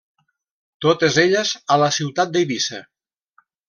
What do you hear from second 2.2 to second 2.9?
d'Eivissa.